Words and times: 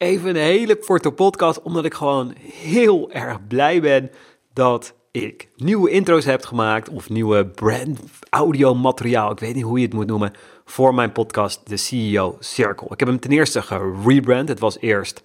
Even 0.00 0.28
een 0.28 0.36
hele 0.36 0.76
korte 0.76 1.10
podcast, 1.10 1.62
omdat 1.62 1.84
ik 1.84 1.94
gewoon 1.94 2.34
heel 2.52 3.10
erg 3.10 3.46
blij 3.46 3.80
ben 3.80 4.10
dat 4.52 4.94
ik 5.10 5.48
nieuwe 5.56 5.90
intro's 5.90 6.24
heb 6.24 6.44
gemaakt 6.44 6.88
of 6.88 7.08
nieuwe 7.08 7.46
brand 7.46 7.98
audio 8.30 8.74
materiaal, 8.74 9.30
ik 9.30 9.38
weet 9.38 9.54
niet 9.54 9.64
hoe 9.64 9.78
je 9.78 9.84
het 9.84 9.94
moet 9.94 10.06
noemen, 10.06 10.32
voor 10.64 10.94
mijn 10.94 11.12
podcast, 11.12 11.68
de 11.68 11.76
CEO 11.76 12.36
Circle. 12.38 12.88
Ik 12.90 12.98
heb 12.98 13.08
hem 13.08 13.20
ten 13.20 13.30
eerste 13.30 13.62
gerebrand. 13.62 14.48
Het 14.48 14.60
was 14.60 14.78
eerst 14.78 15.22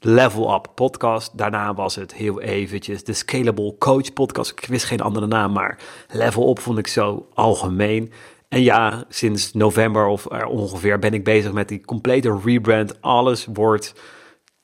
Level 0.00 0.54
Up 0.54 0.66
Podcast. 0.74 1.38
Daarna 1.38 1.74
was 1.74 1.94
het 1.94 2.14
heel 2.14 2.40
eventjes 2.40 3.04
de 3.04 3.12
Scalable 3.12 3.74
Coach 3.78 4.12
Podcast. 4.12 4.50
Ik 4.50 4.64
wist 4.66 4.84
geen 4.84 5.00
andere 5.00 5.26
naam, 5.26 5.52
maar 5.52 5.78
Level 6.08 6.50
Up 6.50 6.58
vond 6.58 6.78
ik 6.78 6.86
zo 6.86 7.28
algemeen. 7.34 8.12
En 8.48 8.62
ja, 8.62 9.04
sinds 9.08 9.52
november 9.52 10.06
of 10.06 10.26
ongeveer 10.26 10.98
ben 10.98 11.14
ik 11.14 11.24
bezig 11.24 11.52
met 11.52 11.68
die 11.68 11.84
complete 11.84 12.38
rebrand. 12.44 13.02
Alles 13.02 13.46
wordt 13.52 13.94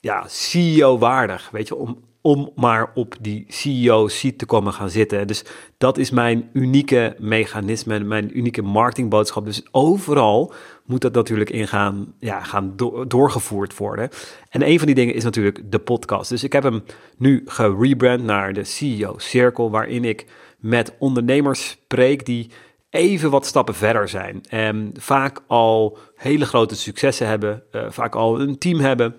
ja, 0.05 0.25
CEO-waardig, 0.27 1.49
weet 1.51 1.67
je, 1.67 1.75
om, 1.75 2.03
om 2.21 2.51
maar 2.55 2.91
op 2.93 3.15
die 3.21 3.45
CEO-seat 3.47 4.37
te 4.37 4.45
komen 4.45 4.73
gaan 4.73 4.89
zitten. 4.89 5.27
Dus 5.27 5.45
dat 5.77 5.97
is 5.97 6.09
mijn 6.09 6.49
unieke 6.53 7.15
mechanisme, 7.19 7.99
mijn 7.99 8.37
unieke 8.37 8.61
marketingboodschap. 8.61 9.45
Dus 9.45 9.67
overal 9.71 10.53
moet 10.85 11.01
dat 11.01 11.13
natuurlijk 11.13 11.49
in 11.49 11.67
gaan, 11.67 12.13
ja, 12.19 12.43
gaan 12.43 12.75
doorgevoerd 13.07 13.77
worden. 13.77 14.09
En 14.49 14.67
een 14.67 14.77
van 14.77 14.85
die 14.85 14.95
dingen 14.95 15.13
is 15.13 15.23
natuurlijk 15.23 15.71
de 15.71 15.79
podcast. 15.79 16.29
Dus 16.29 16.43
ik 16.43 16.53
heb 16.53 16.63
hem 16.63 16.83
nu 17.17 17.43
gerebrand 17.45 18.23
naar 18.23 18.53
de 18.53 18.63
CEO 18.63 19.13
Circle, 19.17 19.69
waarin 19.69 20.03
ik 20.03 20.25
met 20.59 20.93
ondernemers 20.99 21.69
spreek 21.69 22.25
die 22.25 22.49
even 22.89 23.29
wat 23.29 23.45
stappen 23.45 23.75
verder 23.75 24.07
zijn. 24.09 24.41
En 24.49 24.91
vaak 24.99 25.41
al 25.47 25.97
hele 26.15 26.45
grote 26.45 26.75
successen 26.75 27.27
hebben, 27.27 27.63
uh, 27.71 27.85
vaak 27.89 28.15
al 28.15 28.39
een 28.39 28.57
team 28.57 28.79
hebben. 28.79 29.15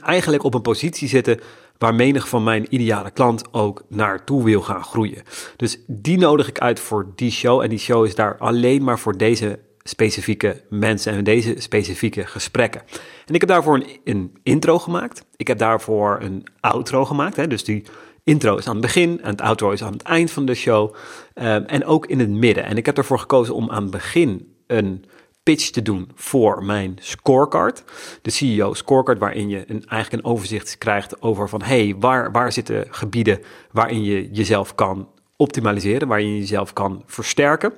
Eigenlijk 0.00 0.42
op 0.42 0.54
een 0.54 0.62
positie 0.62 1.08
zitten 1.08 1.40
waar 1.78 1.94
menig 1.94 2.28
van 2.28 2.44
mijn 2.44 2.66
ideale 2.68 3.10
klant 3.10 3.44
ook 3.52 3.82
naartoe 3.88 4.44
wil 4.44 4.60
gaan 4.60 4.84
groeien. 4.84 5.22
Dus 5.56 5.78
die 5.86 6.18
nodig 6.18 6.48
ik 6.48 6.58
uit 6.58 6.80
voor 6.80 7.06
die 7.14 7.30
show. 7.30 7.60
En 7.60 7.68
die 7.68 7.78
show 7.78 8.06
is 8.06 8.14
daar 8.14 8.36
alleen 8.38 8.84
maar 8.84 8.98
voor 8.98 9.16
deze 9.16 9.58
specifieke 9.82 10.62
mensen 10.68 11.12
en 11.12 11.24
deze 11.24 11.54
specifieke 11.58 12.26
gesprekken. 12.26 12.82
En 13.26 13.34
ik 13.34 13.40
heb 13.40 13.48
daarvoor 13.48 13.74
een, 13.74 13.86
een 14.04 14.36
intro 14.42 14.78
gemaakt. 14.78 15.24
Ik 15.36 15.46
heb 15.46 15.58
daarvoor 15.58 16.18
een 16.20 16.46
outro 16.60 17.04
gemaakt. 17.04 17.36
Hè, 17.36 17.46
dus 17.46 17.64
die 17.64 17.84
intro 18.22 18.56
is 18.56 18.66
aan 18.66 18.72
het 18.72 18.82
begin 18.82 19.22
en 19.22 19.30
het 19.30 19.40
outro 19.40 19.70
is 19.70 19.82
aan 19.82 19.92
het 19.92 20.02
eind 20.02 20.30
van 20.30 20.46
de 20.46 20.54
show. 20.54 20.94
Ehm, 21.34 21.62
en 21.62 21.84
ook 21.84 22.06
in 22.06 22.18
het 22.18 22.30
midden. 22.30 22.64
En 22.64 22.76
ik 22.76 22.86
heb 22.86 22.98
ervoor 22.98 23.18
gekozen 23.18 23.54
om 23.54 23.70
aan 23.70 23.82
het 23.82 23.90
begin 23.90 24.54
een 24.66 25.04
pitch 25.44 25.70
te 25.70 25.82
doen 25.82 26.10
voor 26.14 26.64
mijn 26.64 26.96
scorecard. 27.00 27.84
De 28.22 28.30
CEO 28.30 28.74
scorecard, 28.74 29.18
waarin 29.18 29.48
je 29.48 29.64
een, 29.66 29.84
eigenlijk 29.86 30.12
een 30.12 30.30
overzicht 30.30 30.78
krijgt 30.78 31.22
over 31.22 31.48
van 31.48 31.62
hey, 31.62 31.94
waar, 31.98 32.32
waar 32.32 32.52
zitten 32.52 32.86
gebieden 32.90 33.40
waarin 33.70 34.04
je 34.04 34.30
jezelf 34.30 34.74
kan 34.74 35.08
optimaliseren, 35.36 36.08
waar 36.08 36.20
je 36.20 36.38
jezelf 36.38 36.72
kan 36.72 37.02
versterken. 37.06 37.72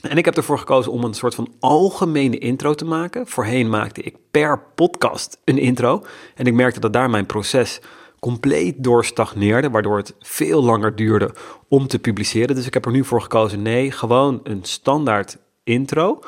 En 0.00 0.16
ik 0.16 0.24
heb 0.24 0.36
ervoor 0.36 0.58
gekozen 0.58 0.92
om 0.92 1.04
een 1.04 1.14
soort 1.14 1.34
van 1.34 1.52
algemene 1.60 2.38
intro 2.38 2.74
te 2.74 2.84
maken. 2.84 3.26
Voorheen 3.26 3.68
maakte 3.68 4.02
ik 4.02 4.16
per 4.30 4.62
podcast 4.74 5.38
een 5.44 5.58
intro. 5.58 6.04
En 6.34 6.46
ik 6.46 6.54
merkte 6.54 6.80
dat 6.80 6.92
daar 6.92 7.10
mijn 7.10 7.26
proces 7.26 7.80
compleet 8.20 8.74
door 8.78 9.04
stagneerde, 9.04 9.70
waardoor 9.70 9.96
het 9.96 10.14
veel 10.20 10.62
langer 10.62 10.96
duurde 10.96 11.34
om 11.68 11.86
te 11.86 11.98
publiceren. 11.98 12.54
Dus 12.54 12.66
ik 12.66 12.74
heb 12.74 12.84
er 12.84 12.92
nu 12.92 13.04
voor 13.04 13.22
gekozen, 13.22 13.62
nee, 13.62 13.90
gewoon 13.90 14.40
een 14.42 14.64
standaard 14.64 15.38
intro. 15.64 16.20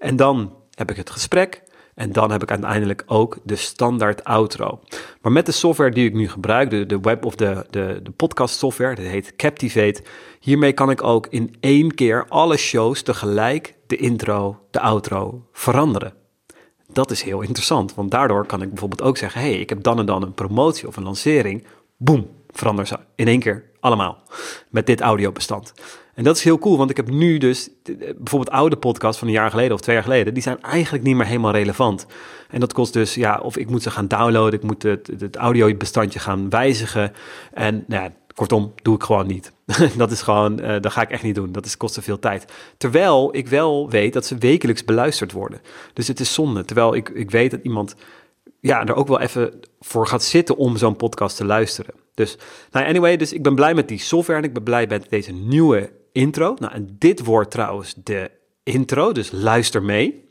En 0.00 0.16
dan 0.16 0.54
heb 0.74 0.90
ik 0.90 0.96
het 0.96 1.10
gesprek. 1.10 1.62
En 1.94 2.12
dan 2.12 2.30
heb 2.30 2.42
ik 2.42 2.50
uiteindelijk 2.50 3.02
ook 3.06 3.38
de 3.42 3.56
standaard 3.56 4.24
outro. 4.24 4.80
Maar 5.20 5.32
met 5.32 5.46
de 5.46 5.52
software 5.52 5.90
die 5.90 6.08
ik 6.08 6.14
nu 6.14 6.28
gebruik, 6.28 6.70
de, 6.70 6.86
de 6.86 7.00
web 7.00 7.24
of 7.24 7.34
de, 7.34 7.66
de, 7.70 8.00
de 8.02 8.10
podcast 8.10 8.58
software, 8.58 8.94
dat 8.94 9.04
heet 9.04 9.36
Captivate. 9.36 10.02
Hiermee 10.40 10.72
kan 10.72 10.90
ik 10.90 11.02
ook 11.02 11.26
in 11.26 11.54
één 11.60 11.94
keer 11.94 12.26
alle 12.28 12.56
shows 12.56 13.02
tegelijk 13.02 13.74
de 13.86 13.96
intro, 13.96 14.58
de 14.70 14.80
outro 14.80 15.46
veranderen. 15.52 16.14
Dat 16.92 17.10
is 17.10 17.22
heel 17.22 17.40
interessant, 17.40 17.94
want 17.94 18.10
daardoor 18.10 18.46
kan 18.46 18.62
ik 18.62 18.68
bijvoorbeeld 18.68 19.02
ook 19.02 19.16
zeggen: 19.16 19.40
hey, 19.40 19.60
ik 19.60 19.68
heb 19.68 19.82
dan 19.82 19.98
en 19.98 20.06
dan 20.06 20.22
een 20.22 20.34
promotie 20.34 20.88
of 20.88 20.96
een 20.96 21.02
lancering. 21.02 21.66
Boom, 21.96 22.28
verander 22.50 22.86
ze 22.86 22.98
in 23.14 23.26
één 23.26 23.40
keer 23.40 23.64
allemaal 23.80 24.22
met 24.68 24.86
dit 24.86 25.00
audiobestand. 25.00 25.72
En 26.20 26.26
dat 26.26 26.36
is 26.36 26.44
heel 26.44 26.58
cool, 26.58 26.76
want 26.76 26.90
ik 26.90 26.96
heb 26.96 27.10
nu 27.10 27.38
dus 27.38 27.70
bijvoorbeeld 28.16 28.50
oude 28.50 28.76
podcasts 28.76 29.18
van 29.18 29.28
een 29.28 29.34
jaar 29.34 29.50
geleden 29.50 29.72
of 29.72 29.80
twee 29.80 29.94
jaar 29.94 30.04
geleden, 30.04 30.34
die 30.34 30.42
zijn 30.42 30.62
eigenlijk 30.62 31.04
niet 31.04 31.16
meer 31.16 31.26
helemaal 31.26 31.52
relevant. 31.52 32.06
En 32.50 32.60
dat 32.60 32.72
kost 32.72 32.92
dus, 32.92 33.14
ja, 33.14 33.38
of 33.42 33.56
ik 33.56 33.70
moet 33.70 33.82
ze 33.82 33.90
gaan 33.90 34.08
downloaden, 34.08 34.58
ik 34.58 34.66
moet 34.66 34.82
het, 34.82 35.10
het 35.18 35.36
audiobestandje 35.36 36.18
gaan 36.18 36.50
wijzigen. 36.50 37.12
En 37.52 37.84
nou 37.86 38.02
ja, 38.02 38.12
kortom, 38.34 38.72
doe 38.82 38.94
ik 38.94 39.02
gewoon 39.02 39.26
niet. 39.26 39.52
dat 39.96 40.10
is 40.10 40.22
gewoon, 40.22 40.60
uh, 40.60 40.76
dat 40.80 40.92
ga 40.92 41.02
ik 41.02 41.10
echt 41.10 41.22
niet 41.22 41.34
doen. 41.34 41.52
Dat 41.52 41.66
is, 41.66 41.76
kost 41.76 41.94
te 41.94 42.02
veel 42.02 42.18
tijd. 42.18 42.52
Terwijl 42.76 43.36
ik 43.36 43.48
wel 43.48 43.90
weet 43.90 44.12
dat 44.12 44.26
ze 44.26 44.38
wekelijks 44.38 44.84
beluisterd 44.84 45.32
worden. 45.32 45.60
Dus 45.92 46.08
het 46.08 46.20
is 46.20 46.34
zonde. 46.34 46.64
Terwijl 46.64 46.94
ik, 46.94 47.08
ik 47.08 47.30
weet 47.30 47.50
dat 47.50 47.60
iemand 47.62 47.94
ja, 48.60 48.86
er 48.86 48.94
ook 48.94 49.08
wel 49.08 49.20
even 49.20 49.60
voor 49.80 50.06
gaat 50.06 50.22
zitten 50.22 50.56
om 50.56 50.76
zo'n 50.76 50.96
podcast 50.96 51.36
te 51.36 51.44
luisteren. 51.44 51.94
Dus, 52.14 52.38
nou 52.70 52.86
anyway, 52.86 53.16
dus 53.16 53.32
ik 53.32 53.42
ben 53.42 53.54
blij 53.54 53.74
met 53.74 53.88
die 53.88 53.98
software 53.98 54.38
en 54.38 54.44
ik 54.44 54.52
ben 54.52 54.62
blij 54.62 54.86
met 54.86 55.06
deze 55.08 55.32
nieuwe 55.32 55.98
intro. 56.12 56.54
Nou, 56.58 56.72
en 56.72 56.96
dit 56.98 57.24
wordt 57.24 57.50
trouwens 57.50 57.94
de 58.04 58.30
intro, 58.62 59.12
dus 59.12 59.30
luister 59.30 59.82
mee. 59.82 60.28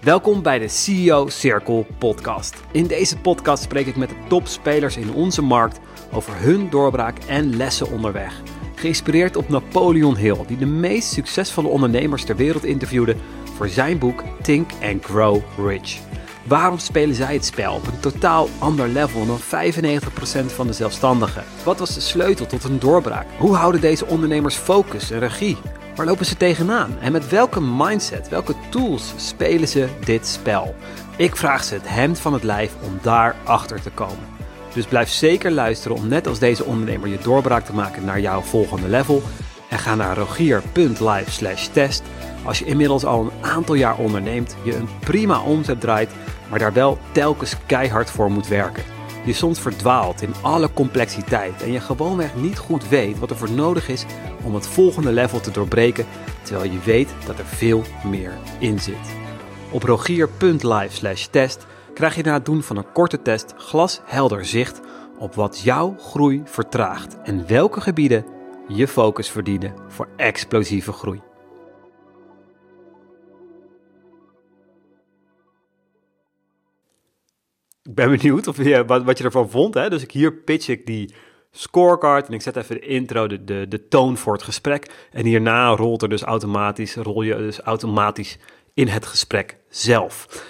Welkom 0.00 0.42
bij 0.42 0.58
de 0.58 0.68
CEO 0.68 1.28
Circle 1.28 1.86
podcast. 1.98 2.54
In 2.72 2.86
deze 2.86 3.18
podcast 3.18 3.62
spreek 3.62 3.86
ik 3.86 3.96
met 3.96 4.08
de 4.08 4.16
topspelers 4.28 4.96
in 4.96 5.12
onze 5.12 5.42
markt 5.42 5.80
over 6.12 6.42
hun 6.42 6.70
doorbraak 6.70 7.18
en 7.18 7.56
lessen 7.56 7.90
onderweg. 7.90 8.42
Geïnspireerd 8.74 9.36
op 9.36 9.48
Napoleon 9.48 10.16
Hill, 10.16 10.46
die 10.46 10.56
de 10.56 10.66
meest 10.66 11.12
succesvolle 11.12 11.68
ondernemers 11.68 12.24
ter 12.24 12.36
wereld 12.36 12.64
interviewde 12.64 13.16
voor 13.56 13.68
zijn 13.68 13.98
boek 13.98 14.24
Think 14.42 14.70
and 14.82 15.04
Grow 15.04 15.42
Rich. 15.58 15.98
Waarom 16.50 16.78
spelen 16.78 17.14
zij 17.14 17.34
het 17.34 17.44
spel 17.44 17.74
op 17.74 17.86
een 17.86 18.00
totaal 18.00 18.48
ander 18.58 18.88
level 18.88 19.26
dan 19.26 19.38
95% 19.38 19.42
van 20.46 20.66
de 20.66 20.72
zelfstandigen? 20.72 21.44
Wat 21.64 21.78
was 21.78 21.94
de 21.94 22.00
sleutel 22.00 22.46
tot 22.46 22.64
een 22.64 22.78
doorbraak? 22.78 23.26
Hoe 23.38 23.56
houden 23.56 23.80
deze 23.80 24.06
ondernemers 24.06 24.54
focus 24.54 25.10
en 25.10 25.18
regie? 25.18 25.56
Waar 25.94 26.06
lopen 26.06 26.26
ze 26.26 26.36
tegenaan? 26.36 26.96
En 27.00 27.12
met 27.12 27.28
welke 27.28 27.60
mindset, 27.60 28.28
welke 28.28 28.54
tools 28.70 29.12
spelen 29.16 29.68
ze 29.68 29.88
dit 30.04 30.26
spel? 30.26 30.74
Ik 31.16 31.36
vraag 31.36 31.64
ze 31.64 31.74
het 31.74 31.88
hemd 31.88 32.18
van 32.18 32.32
het 32.32 32.42
lijf 32.42 32.74
om 32.84 32.98
daar 33.02 33.36
achter 33.44 33.82
te 33.82 33.90
komen. 33.90 34.28
Dus 34.74 34.86
blijf 34.86 35.08
zeker 35.08 35.50
luisteren 35.50 35.96
om 35.96 36.08
net 36.08 36.26
als 36.26 36.38
deze 36.38 36.64
ondernemer 36.64 37.08
je 37.08 37.18
doorbraak 37.22 37.64
te 37.64 37.74
maken 37.74 38.04
naar 38.04 38.20
jouw 38.20 38.40
volgende 38.40 38.88
level. 38.88 39.22
En 39.68 39.78
ga 39.78 39.94
naar 39.94 40.16
rogier.live 40.16 41.70
test 41.72 42.02
als 42.44 42.58
je 42.58 42.64
inmiddels 42.64 43.04
al 43.04 43.20
een 43.20 43.48
aantal 43.48 43.74
jaar 43.74 43.96
onderneemt, 43.96 44.56
je 44.62 44.76
een 44.76 44.88
prima 45.00 45.40
omzet 45.40 45.80
draait 45.80 46.10
maar 46.50 46.58
daar 46.58 46.72
wel 46.72 46.98
telkens 47.12 47.56
keihard 47.66 48.10
voor 48.10 48.30
moet 48.30 48.48
werken. 48.48 48.84
Je 49.24 49.32
soms 49.32 49.60
verdwaalt 49.60 50.22
in 50.22 50.34
alle 50.42 50.72
complexiteit 50.72 51.62
en 51.62 51.72
je 51.72 51.80
gewoonweg 51.80 52.34
niet 52.34 52.58
goed 52.58 52.88
weet 52.88 53.18
wat 53.18 53.30
er 53.30 53.36
voor 53.36 53.50
nodig 53.50 53.88
is 53.88 54.04
om 54.44 54.54
het 54.54 54.66
volgende 54.66 55.12
level 55.12 55.40
te 55.40 55.50
doorbreken, 55.50 56.06
terwijl 56.42 56.70
je 56.70 56.78
weet 56.78 57.08
dat 57.26 57.38
er 57.38 57.44
veel 57.44 57.82
meer 58.04 58.32
in 58.58 58.78
zit. 58.78 59.14
Op 59.70 59.82
rogier.live 59.82 61.28
test 61.30 61.66
krijg 61.94 62.14
je 62.14 62.22
na 62.22 62.32
het 62.32 62.44
doen 62.44 62.62
van 62.62 62.76
een 62.76 62.92
korte 62.92 63.22
test 63.22 63.54
glashelder 63.56 64.44
zicht 64.44 64.80
op 65.18 65.34
wat 65.34 65.60
jouw 65.60 65.96
groei 65.98 66.42
vertraagt 66.44 67.16
en 67.22 67.46
welke 67.46 67.80
gebieden 67.80 68.24
je 68.68 68.88
focus 68.88 69.30
verdienen 69.30 69.74
voor 69.88 70.08
explosieve 70.16 70.92
groei. 70.92 71.29
Ik 77.82 77.94
ben 77.94 78.10
benieuwd 78.10 78.46
of 78.46 78.56
je, 78.56 78.84
wat, 78.84 79.02
wat 79.02 79.18
je 79.18 79.24
ervan 79.24 79.50
vond. 79.50 79.74
Hè? 79.74 79.90
Dus 79.90 80.02
ik, 80.02 80.10
hier 80.12 80.32
pitch 80.32 80.68
ik 80.68 80.86
die 80.86 81.14
scorecard 81.50 82.26
en 82.26 82.32
ik 82.32 82.42
zet 82.42 82.56
even 82.56 82.74
de 82.74 82.86
intro, 82.86 83.26
de, 83.26 83.44
de, 83.44 83.66
de 83.68 83.88
toon 83.88 84.16
voor 84.16 84.32
het 84.32 84.42
gesprek. 84.42 84.90
En 85.12 85.24
hierna 85.24 85.68
rolt 85.68 86.02
er 86.02 86.08
dus 86.08 86.22
automatisch, 86.22 86.94
rol 86.94 87.22
je 87.22 87.36
dus 87.36 87.60
automatisch 87.60 88.38
in 88.74 88.88
het 88.88 89.06
gesprek 89.06 89.56
zelf. 89.68 90.44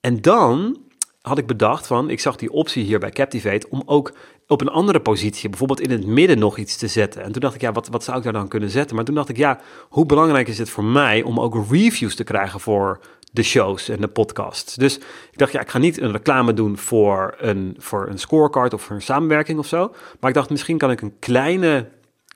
En 0.00 0.20
dan 0.20 0.78
had 1.20 1.38
ik 1.38 1.46
bedacht 1.46 1.86
van, 1.86 2.10
ik 2.10 2.20
zag 2.20 2.36
die 2.36 2.52
optie 2.52 2.84
hier 2.84 2.98
bij 2.98 3.10
Captivate 3.10 3.66
om 3.70 3.82
ook 3.86 4.12
op 4.46 4.60
een 4.60 4.68
andere 4.68 5.00
positie, 5.00 5.48
bijvoorbeeld 5.48 5.80
in 5.80 5.90
het 5.90 6.06
midden 6.06 6.38
nog 6.38 6.58
iets 6.58 6.76
te 6.76 6.86
zetten. 6.86 7.22
En 7.22 7.32
toen 7.32 7.40
dacht 7.40 7.54
ik, 7.54 7.60
ja, 7.60 7.72
wat, 7.72 7.88
wat 7.88 8.04
zou 8.04 8.16
ik 8.18 8.22
daar 8.22 8.32
dan 8.32 8.48
kunnen 8.48 8.70
zetten? 8.70 8.96
Maar 8.96 9.04
toen 9.04 9.14
dacht 9.14 9.28
ik, 9.28 9.36
ja, 9.36 9.60
hoe 9.88 10.06
belangrijk 10.06 10.48
is 10.48 10.58
het 10.58 10.70
voor 10.70 10.84
mij 10.84 11.22
om 11.22 11.40
ook 11.40 11.66
reviews 11.70 12.14
te 12.14 12.24
krijgen 12.24 12.60
voor 12.60 13.00
de 13.36 13.42
shows 13.42 13.88
en 13.88 14.00
de 14.00 14.08
podcasts. 14.08 14.74
Dus 14.74 14.96
ik 15.32 15.38
dacht, 15.38 15.52
ja, 15.52 15.60
ik 15.60 15.68
ga 15.68 15.78
niet 15.78 16.00
een 16.00 16.12
reclame 16.12 16.52
doen 16.52 16.78
voor 16.78 17.34
een, 17.38 17.76
voor 17.78 18.08
een 18.08 18.18
scorecard 18.18 18.74
of 18.74 18.82
voor 18.82 18.96
een 18.96 19.02
samenwerking 19.02 19.58
of 19.58 19.66
zo. 19.66 19.94
Maar 20.20 20.30
ik 20.30 20.36
dacht, 20.36 20.50
misschien 20.50 20.78
kan 20.78 20.90
ik 20.90 21.00
een 21.00 21.18
kleine 21.18 21.88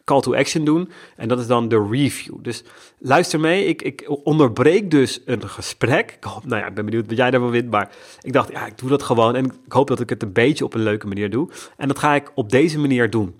call 0.04 0.20
to 0.20 0.34
action 0.34 0.64
doen. 0.64 0.90
En 1.16 1.28
dat 1.28 1.38
is 1.38 1.46
dan 1.46 1.68
de 1.68 1.86
review. 1.90 2.34
Dus 2.42 2.64
luister 2.98 3.40
mee. 3.40 3.64
Ik, 3.64 3.82
ik 3.82 4.04
onderbreek 4.24 4.90
dus 4.90 5.20
een 5.24 5.48
gesprek. 5.48 6.10
Ik 6.10 6.24
hoop, 6.24 6.46
nou 6.46 6.60
ja, 6.60 6.66
ik 6.66 6.74
ben 6.74 6.84
benieuwd 6.84 7.06
wat 7.06 7.16
jij 7.16 7.30
daarvan 7.30 7.50
vindt. 7.50 7.70
Maar 7.70 7.90
ik 8.20 8.32
dacht, 8.32 8.50
ja, 8.50 8.66
ik 8.66 8.78
doe 8.78 8.88
dat 8.88 9.02
gewoon. 9.02 9.36
En 9.36 9.44
ik 9.44 9.72
hoop 9.72 9.88
dat 9.88 10.00
ik 10.00 10.08
het 10.08 10.22
een 10.22 10.32
beetje 10.32 10.64
op 10.64 10.74
een 10.74 10.82
leuke 10.82 11.06
manier 11.06 11.30
doe. 11.30 11.50
En 11.76 11.88
dat 11.88 11.98
ga 11.98 12.14
ik 12.14 12.32
op 12.34 12.50
deze 12.50 12.78
manier 12.78 13.10
doen. 13.10 13.34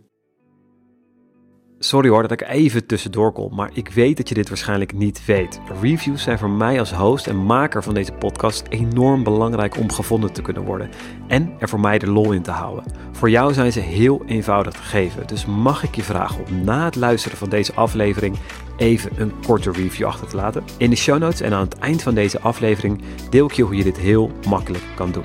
Sorry 1.83 2.09
hoor 2.09 2.23
dat 2.23 2.31
ik 2.31 2.49
even 2.49 2.87
tussendoor 2.87 3.33
kom, 3.33 3.55
maar 3.55 3.71
ik 3.73 3.89
weet 3.89 4.17
dat 4.17 4.29
je 4.29 4.35
dit 4.35 4.49
waarschijnlijk 4.49 4.93
niet 4.93 5.25
weet. 5.25 5.61
Reviews 5.81 6.23
zijn 6.23 6.39
voor 6.39 6.51
mij 6.51 6.79
als 6.79 6.93
host 6.93 7.27
en 7.27 7.45
maker 7.45 7.83
van 7.83 7.95
deze 7.95 8.13
podcast 8.13 8.67
enorm 8.69 9.23
belangrijk 9.23 9.77
om 9.77 9.93
gevonden 9.93 10.33
te 10.33 10.43
kunnen 10.43 10.63
worden 10.63 10.91
en 11.29 11.53
er 11.59 11.69
voor 11.69 11.81
mij 11.81 11.99
de 11.99 12.11
lol 12.11 12.33
in 12.33 12.43
te 12.43 12.51
houden. 12.51 12.85
Voor 13.13 13.31
jou 13.31 13.53
zijn 13.53 13.73
ze 13.73 13.81
heel 13.81 14.23
eenvoudig 14.27 14.73
te 14.73 14.83
geven, 14.83 15.27
dus 15.27 15.47
mag 15.47 15.83
ik 15.83 15.95
je 15.95 16.03
vragen 16.03 16.45
om 16.47 16.65
na 16.65 16.85
het 16.85 16.97
luisteren 16.97 17.39
van 17.39 17.49
deze 17.49 17.75
aflevering 17.75 18.37
even 18.77 19.11
een 19.17 19.33
korte 19.47 19.71
review 19.71 20.07
achter 20.07 20.29
te 20.29 20.37
laten. 20.37 20.65
In 20.77 20.91
de 20.91 20.97
show 20.97 21.19
notes 21.19 21.41
en 21.41 21.53
aan 21.53 21.65
het 21.65 21.79
eind 21.79 22.03
van 22.03 22.15
deze 22.15 22.41
aflevering 22.41 23.03
deel 23.31 23.47
ik 23.47 23.53
je 23.53 23.63
hoe 23.63 23.77
je 23.77 23.85
dit 23.85 23.99
heel 23.99 24.31
makkelijk 24.49 24.85
kan 24.95 25.13
doen. 25.13 25.25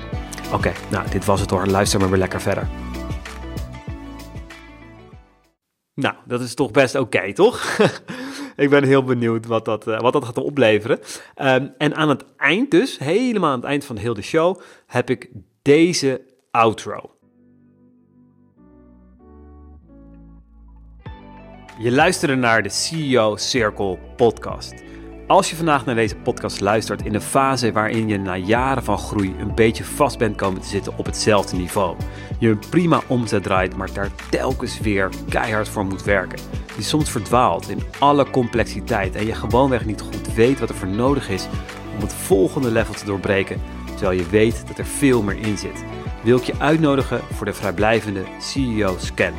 Oké, 0.52 0.72
nou 0.90 1.10
dit 1.10 1.24
was 1.24 1.40
het 1.40 1.50
hoor, 1.50 1.66
luister 1.66 2.00
maar 2.00 2.10
weer 2.10 2.18
lekker 2.18 2.40
verder. 2.40 2.68
Nou, 5.96 6.14
dat 6.24 6.40
is 6.40 6.54
toch 6.54 6.70
best 6.70 6.94
oké, 6.94 7.32
toch? 7.32 7.78
ik 8.56 8.70
ben 8.70 8.84
heel 8.84 9.04
benieuwd 9.04 9.46
wat 9.46 9.64
dat, 9.64 9.88
uh, 9.88 10.00
wat 10.00 10.12
dat 10.12 10.24
gaat 10.24 10.38
opleveren. 10.38 10.98
Um, 11.42 11.74
en 11.78 11.94
aan 11.94 12.08
het 12.08 12.24
eind 12.36 12.70
dus, 12.70 12.98
helemaal 12.98 13.50
aan 13.50 13.60
het 13.60 13.68
eind 13.68 13.84
van 13.84 13.96
heel 13.96 14.14
de 14.14 14.22
show, 14.22 14.60
heb 14.86 15.10
ik 15.10 15.30
deze 15.62 16.20
outro. 16.50 17.10
Je 21.78 21.90
luisterde 21.92 22.34
naar 22.34 22.62
de 22.62 22.68
CEO 22.68 23.36
Circle 23.36 23.98
podcast. 24.16 24.74
Als 25.26 25.50
je 25.50 25.56
vandaag 25.56 25.84
naar 25.84 25.94
deze 25.94 26.16
podcast 26.16 26.60
luistert 26.60 27.04
in 27.04 27.14
een 27.14 27.20
fase 27.20 27.72
waarin 27.72 28.08
je 28.08 28.18
na 28.18 28.36
jaren 28.36 28.82
van 28.82 28.98
groei 28.98 29.34
een 29.38 29.54
beetje 29.54 29.84
vast 29.84 30.18
bent 30.18 30.36
komen 30.36 30.60
te 30.60 30.68
zitten 30.68 30.92
op 30.96 31.06
hetzelfde 31.06 31.56
niveau, 31.56 31.96
je 32.38 32.48
een 32.48 32.62
prima 32.70 33.00
omzet 33.06 33.42
draait, 33.42 33.76
maar 33.76 33.92
daar 33.92 34.10
telkens 34.30 34.80
weer 34.80 35.08
keihard 35.28 35.68
voor 35.68 35.84
moet 35.84 36.04
werken, 36.04 36.38
die 36.74 36.84
soms 36.84 37.10
verdwaalt 37.10 37.68
in 37.68 37.82
alle 37.98 38.30
complexiteit 38.30 39.14
en 39.14 39.26
je 39.26 39.34
gewoonweg 39.34 39.84
niet 39.84 40.00
goed 40.00 40.34
weet 40.34 40.58
wat 40.58 40.68
er 40.68 40.74
voor 40.74 40.88
nodig 40.88 41.28
is 41.28 41.46
om 41.94 42.00
het 42.00 42.14
volgende 42.14 42.70
level 42.70 42.94
te 42.94 43.04
doorbreken, 43.04 43.60
terwijl 43.94 44.18
je 44.18 44.28
weet 44.28 44.66
dat 44.66 44.78
er 44.78 44.86
veel 44.86 45.22
meer 45.22 45.38
in 45.38 45.58
zit, 45.58 45.84
wil 46.22 46.36
ik 46.36 46.44
je 46.44 46.58
uitnodigen 46.58 47.20
voor 47.32 47.46
de 47.46 47.54
vrijblijvende 47.54 48.24
CEO 48.40 48.96
Scan. 48.98 49.34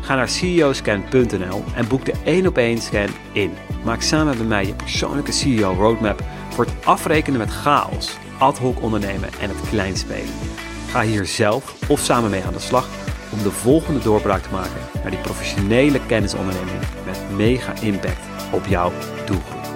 Ga 0.00 0.14
naar 0.14 0.28
ceoscan.nl 0.28 1.64
en 1.74 1.88
boek 1.88 2.04
de 2.04 2.12
1 2.24 2.46
op 2.46 2.56
1 2.56 2.78
scan 2.78 3.08
in. 3.32 3.52
Maak 3.84 4.00
samen 4.00 4.38
met 4.38 4.48
mij 4.48 4.66
je 4.66 4.74
persoonlijke 4.74 5.32
CEO 5.32 5.72
roadmap 5.72 6.22
voor 6.48 6.64
het 6.64 6.74
afrekenen 6.84 7.38
met 7.38 7.50
chaos, 7.50 8.16
ad 8.38 8.58
hoc 8.58 8.82
ondernemen 8.82 9.28
en 9.40 9.48
het 9.48 9.68
kleinspelen. 9.70 10.34
Ga 10.90 11.02
hier 11.02 11.26
zelf 11.26 11.88
of 11.88 12.00
samen 12.00 12.30
mee 12.30 12.44
aan 12.44 12.52
de 12.52 12.58
slag 12.58 12.88
om 13.32 13.42
de 13.42 13.50
volgende 13.50 14.00
doorbraak 14.00 14.42
te 14.42 14.50
maken 14.52 14.80
naar 15.02 15.10
die 15.10 15.20
professionele 15.20 16.00
kennisonderneming 16.06 16.80
met 17.06 17.20
mega 17.36 17.72
impact 17.80 18.24
op 18.52 18.66
jouw 18.66 18.92
doelgroep. 19.26 19.68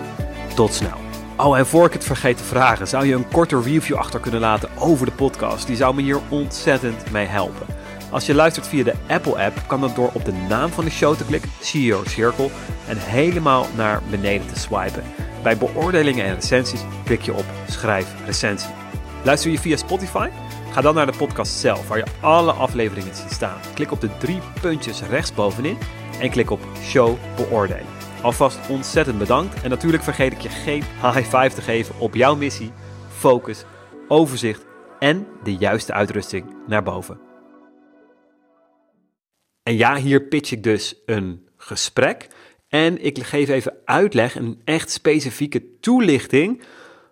Tot 0.55 0.75
snel. 0.75 0.99
Oh, 1.37 1.59
en 1.59 1.67
voor 1.67 1.87
ik 1.87 1.93
het 1.93 2.05
vergeet 2.05 2.37
te 2.37 2.45
vragen, 2.45 2.89
zou 2.89 3.07
je 3.07 3.15
een 3.15 3.29
korte 3.29 3.61
review 3.61 3.97
achter 3.97 4.21
kunnen 4.21 4.41
laten 4.41 4.69
over 4.79 5.07
de 5.07 5.13
podcast? 5.13 5.67
Die 5.67 5.77
zou 5.77 5.95
me 5.95 6.03
hier 6.03 6.21
ontzettend 6.29 7.11
mee 7.11 7.27
helpen. 7.27 7.67
Als 8.15 8.27
je 8.27 8.35
luistert 8.35 8.67
via 8.67 8.85
de 8.85 8.95
Apple-app, 9.09 9.63
kan 9.67 9.81
dat 9.81 9.95
door 9.95 10.11
op 10.13 10.25
de 10.25 10.33
naam 10.33 10.71
van 10.71 10.85
de 10.85 10.91
show 10.91 11.17
te 11.17 11.25
klikken, 11.25 11.51
CEO 11.61 12.05
Circle, 12.05 12.49
en 12.89 12.97
helemaal 12.99 13.67
naar 13.77 14.03
beneden 14.11 14.47
te 14.47 14.59
swipen. 14.59 15.03
Bij 15.43 15.57
beoordelingen 15.59 16.25
en 16.25 16.35
recensies 16.35 16.81
klik 17.05 17.21
je 17.21 17.33
op 17.33 17.45
Schrijf 17.69 18.15
recensie. 18.27 18.71
Luister 19.25 19.51
je 19.51 19.59
via 19.59 19.77
Spotify? 19.77 20.29
Ga 20.73 20.81
dan 20.81 20.95
naar 20.95 21.07
de 21.07 21.17
podcast 21.19 21.53
zelf, 21.53 21.89
waar 21.89 21.99
je 21.99 22.05
alle 22.21 22.53
afleveringen 22.53 23.15
ziet 23.15 23.33
staan. 23.33 23.61
Klik 23.75 23.93
op 23.93 24.01
de 24.01 24.17
drie 24.19 24.39
puntjes 24.61 25.03
rechtsbovenin 25.03 25.79
en 26.21 26.31
klik 26.31 26.51
op 26.51 26.61
Show 26.83 27.17
beoordelen. 27.37 27.87
Alvast 28.23 28.59
ontzettend 28.69 29.19
bedankt 29.19 29.63
en 29.63 29.71
natuurlijk 29.71 30.03
vergeet 30.03 30.33
ik 30.33 30.41
je 30.41 30.49
geen 30.49 30.83
high 31.03 31.37
five 31.37 31.55
te 31.55 31.63
geven 31.63 31.95
op 31.99 32.15
jouw 32.15 32.37
missie, 32.37 32.73
focus, 33.09 33.65
overzicht 34.09 34.67
en 34.99 35.27
de 35.43 35.57
juiste 35.57 35.93
uitrusting 35.93 36.45
naar 36.67 36.83
boven. 36.83 37.34
En 39.65 39.77
ja, 39.77 39.97
hier 39.97 40.23
pitch 40.23 40.53
ik 40.53 40.63
dus 40.63 40.95
een 41.07 41.49
gesprek. 41.57 42.29
En 42.69 43.05
ik 43.05 43.23
geef 43.23 43.49
even 43.49 43.77
uitleg, 43.85 44.35
een 44.35 44.61
echt 44.65 44.91
specifieke 44.91 45.79
toelichting, 45.81 46.63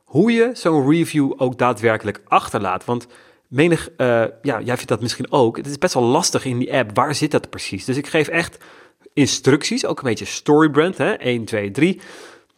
hoe 0.04 0.32
je 0.32 0.50
zo'n 0.52 0.90
review 0.90 1.32
ook 1.36 1.58
daadwerkelijk 1.58 2.20
achterlaat. 2.24 2.84
Want 2.84 3.06
menig, 3.48 3.88
uh, 3.96 4.24
ja, 4.42 4.60
jij 4.60 4.76
vindt 4.76 4.88
dat 4.88 5.00
misschien 5.00 5.32
ook. 5.32 5.56
Het 5.56 5.66
is 5.66 5.78
best 5.78 5.94
wel 5.94 6.02
lastig 6.02 6.44
in 6.44 6.58
die 6.58 6.74
app. 6.74 6.90
Waar 6.94 7.14
zit 7.14 7.30
dat 7.30 7.50
precies? 7.50 7.84
Dus 7.84 7.96
ik 7.96 8.06
geef 8.06 8.28
echt 8.28 8.58
instructies, 9.12 9.86
ook 9.86 9.98
een 9.98 10.08
beetje 10.08 10.24
storybrand, 10.24 10.98
hè? 10.98 11.12
1, 11.12 11.44
2, 11.44 11.70
3 11.70 12.00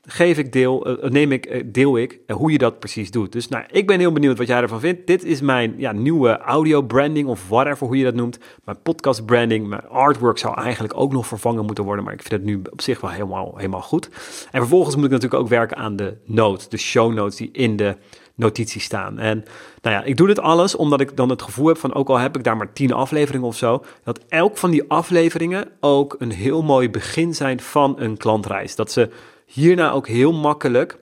geef 0.06 0.38
ik 0.38 0.52
deel, 0.52 1.04
uh, 1.04 1.10
neem 1.10 1.32
ik, 1.32 1.46
uh, 1.46 1.62
deel 1.66 1.98
ik 1.98 2.18
uh, 2.26 2.36
hoe 2.36 2.52
je 2.52 2.58
dat 2.58 2.78
precies 2.78 3.10
doet. 3.10 3.32
Dus 3.32 3.48
nou, 3.48 3.64
ik 3.70 3.86
ben 3.86 3.98
heel 3.98 4.12
benieuwd 4.12 4.38
wat 4.38 4.46
jij 4.46 4.60
ervan 4.60 4.80
vindt. 4.80 5.06
Dit 5.06 5.24
is 5.24 5.40
mijn 5.40 5.74
ja, 5.76 5.92
nieuwe 5.92 6.38
audio 6.38 6.82
branding 6.82 7.28
of 7.28 7.48
whatever, 7.48 7.86
hoe 7.86 7.96
je 7.96 8.04
dat 8.04 8.14
noemt. 8.14 8.38
Mijn 8.64 8.82
podcast 8.82 9.24
branding, 9.26 9.66
mijn 9.66 9.88
artwork 9.88 10.38
zou 10.38 10.60
eigenlijk 10.60 10.94
ook 10.96 11.12
nog 11.12 11.26
vervangen 11.26 11.64
moeten 11.64 11.84
worden, 11.84 12.04
maar 12.04 12.14
ik 12.14 12.22
vind 12.22 12.32
het 12.32 12.44
nu 12.44 12.62
op 12.70 12.80
zich 12.80 13.00
wel 13.00 13.10
helemaal, 13.10 13.52
helemaal 13.56 13.82
goed. 13.82 14.08
En 14.50 14.60
vervolgens 14.60 14.96
moet 14.96 15.04
ik 15.04 15.10
natuurlijk 15.10 15.42
ook 15.42 15.48
werken 15.48 15.76
aan 15.76 15.96
de 15.96 16.16
notes, 16.24 16.68
de 16.68 16.76
show 16.76 17.12
notes 17.12 17.36
die 17.36 17.48
in 17.52 17.76
de 17.76 17.96
notities 18.34 18.84
staan. 18.84 19.18
En 19.18 19.44
nou 19.82 19.96
ja, 19.96 20.02
ik 20.02 20.16
doe 20.16 20.26
dit 20.26 20.40
alles 20.40 20.76
omdat 20.76 21.00
ik 21.00 21.16
dan 21.16 21.28
het 21.28 21.42
gevoel 21.42 21.66
heb 21.66 21.78
van, 21.78 21.94
ook 21.94 22.08
al 22.08 22.18
heb 22.18 22.36
ik 22.36 22.44
daar 22.44 22.56
maar 22.56 22.72
tien 22.72 22.92
afleveringen 22.92 23.46
of 23.46 23.56
zo, 23.56 23.84
dat 24.04 24.20
elk 24.28 24.56
van 24.56 24.70
die 24.70 24.84
afleveringen 24.88 25.68
ook 25.80 26.16
een 26.18 26.32
heel 26.32 26.62
mooi 26.62 26.90
begin 26.90 27.34
zijn 27.34 27.60
van 27.60 27.94
een 27.98 28.16
klantreis. 28.16 28.76
Dat 28.76 28.92
ze 28.92 29.10
hierna 29.46 29.90
ook 29.90 30.08
heel 30.08 30.32
makkelijk. 30.32 30.98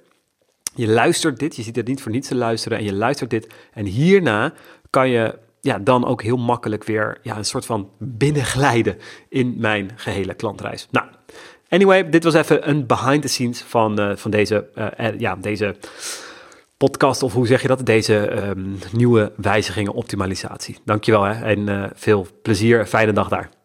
Je 0.74 0.88
luistert 0.88 1.38
dit, 1.38 1.56
je 1.56 1.62
ziet 1.62 1.76
het 1.76 1.86
niet 1.86 2.02
voor 2.02 2.12
niets 2.12 2.28
te 2.28 2.34
luisteren 2.34 2.78
en 2.78 2.84
je 2.84 2.94
luistert 2.94 3.30
dit. 3.30 3.54
En 3.72 3.84
hierna 3.84 4.52
kan 4.90 5.08
je 5.08 5.38
ja, 5.60 5.78
dan 5.78 6.06
ook 6.06 6.22
heel 6.22 6.36
makkelijk 6.36 6.84
weer 6.84 7.18
ja, 7.22 7.36
een 7.36 7.44
soort 7.44 7.66
van 7.66 7.90
binnenglijden 7.98 8.98
in 9.28 9.54
mijn 9.58 9.90
gehele 9.96 10.34
klantreis. 10.34 10.88
Nou, 10.90 11.06
anyway, 11.68 12.08
dit 12.08 12.24
was 12.24 12.34
even 12.34 12.68
een 12.68 12.86
behind 12.86 13.22
the 13.22 13.28
scenes 13.28 13.60
van, 13.60 14.00
uh, 14.00 14.16
van 14.16 14.30
deze, 14.30 14.68
uh, 14.74 15.18
ja, 15.18 15.36
deze 15.36 15.76
podcast, 16.76 17.22
of 17.22 17.32
hoe 17.32 17.46
zeg 17.46 17.62
je 17.62 17.68
dat? 17.68 17.86
Deze 17.86 18.46
um, 18.48 18.78
nieuwe 18.92 19.32
wijzigingen, 19.36 19.92
optimalisatie. 19.92 20.78
Dankjewel 20.84 21.22
hè, 21.22 21.44
en 21.44 21.90
veel 21.94 22.26
plezier, 22.42 22.87
fijne 22.87 23.12
dag 23.12 23.28
daar. 23.28 23.62